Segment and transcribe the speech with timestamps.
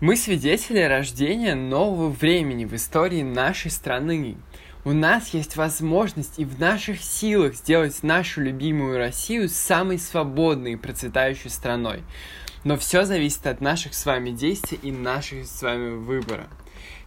[0.00, 4.38] Мы свидетели рождения нового времени в истории нашей страны.
[4.82, 10.76] У нас есть возможность и в наших силах сделать нашу любимую Россию самой свободной и
[10.76, 12.02] процветающей страной.
[12.64, 16.48] Но все зависит от наших с вами действий и наших с вами выбора.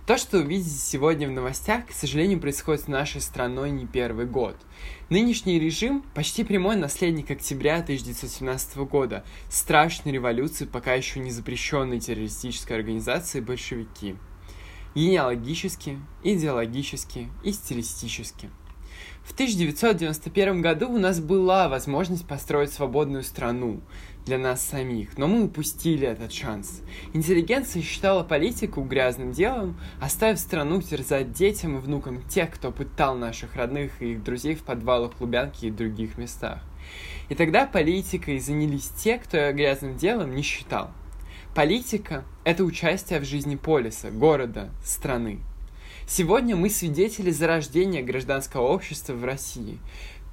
[0.06, 4.26] То, что вы видите сегодня в новостях, к сожалению, происходит с нашей страной не первый
[4.26, 4.58] год.
[5.10, 12.76] Нынешний режим– почти прямой наследник октября 1917 года, страшной революции, пока еще не запрещенной террористической
[12.76, 14.16] организации большевики.
[14.94, 18.50] Генеалогически, идеологически и стилистически–
[19.24, 23.80] в 1991 году у нас была возможность построить свободную страну
[24.26, 26.82] для нас самих, но мы упустили этот шанс.
[27.14, 33.56] Интеллигенция считала политику грязным делом, оставив страну терзать детям и внукам тех, кто пытал наших
[33.56, 36.60] родных и их друзей в подвалах Лубянки и других местах.
[37.30, 40.92] И тогда политикой занялись те, кто грязным делом не считал.
[41.56, 45.40] Политика– это участие в жизни полиса, города, страны.
[46.06, 49.80] Сегодня мы свидетели зарождения гражданского общества в России.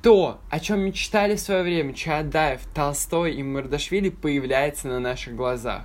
[0.02, 5.84] То, о чем мечтали в свое время Чаадаев, Толстой и Мардашвили, появляется на наших глазах.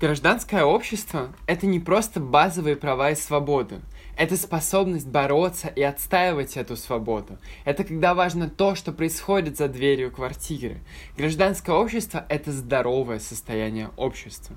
[0.00, 3.80] Гражданское общество– это не просто базовые права и свободы.
[4.16, 7.38] Это способность бороться и отстаивать эту свободу.
[7.64, 10.78] Это когда важно то, что происходит за дверью квартиры.
[11.16, 14.54] Гражданское общество– это здоровое состояние общества.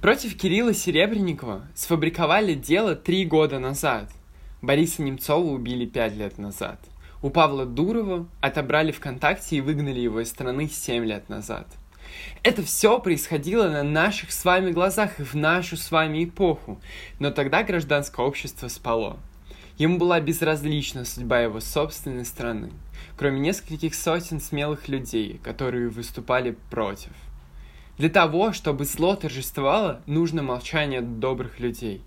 [0.00, 4.08] Против Кирилла Серебренникова сфабриковали дело три года назад.
[4.62, 6.78] Бориса Немцова убили пять лет назад.
[7.20, 11.66] У Павла Дурова отобрали ВКонтакте и выгнали его из страны семь лет назад.
[12.44, 16.80] Это все происходило на наших с вами глазах и в нашу с вами эпоху,
[17.18, 19.18] но тогда гражданское общество спало.
[19.78, 22.70] Ему была безразлична судьба его собственной страны,
[23.16, 27.10] кроме нескольких сотен смелых людей, которые выступали против.
[27.98, 32.00] Для того, чтобы зло торжествовало, нужно молчание добрых людей.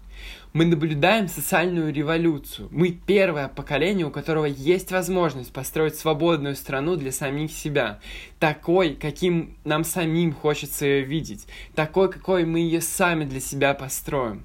[0.53, 2.69] Мы наблюдаем социальную революцию.
[2.71, 7.99] Мы первое поколение, у которого есть возможность построить свободную страну для самих себя.
[8.39, 11.45] Такой, каким нам самим хочется ее видеть.
[11.75, 14.43] Такой, какой мы ее сами для себя построим.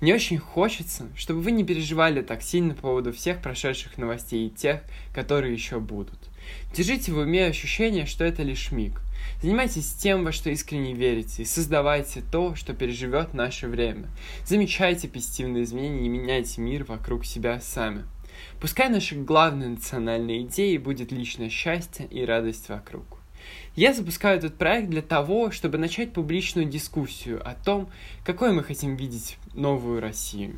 [0.00, 4.50] Мне очень хочется, чтобы вы не переживали так сильно по поводу всех прошедших новостей и
[4.50, 4.82] тех,
[5.12, 6.18] которые еще будут.
[6.74, 9.00] Держите в уме ощущение, что это лишь миг.
[9.42, 14.08] Занимайтесь тем, во что искренне верите, и создавайте то, что переживет наше время.
[14.44, 18.04] Замечайте позитивные изменения и меняйте мир вокруг себя сами.
[18.60, 23.04] Пускай нашей главной национальной идеей будет личное счастье и радость вокруг.
[23.74, 27.90] Я запускаю этот проект для того, чтобы начать публичную дискуссию о том,
[28.24, 30.56] какой мы хотим видеть новую Россию.